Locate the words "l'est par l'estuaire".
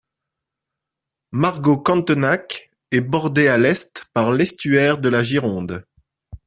3.59-4.97